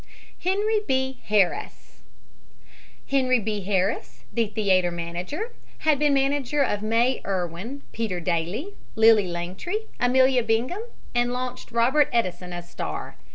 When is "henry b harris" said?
0.39-1.99, 3.07-4.23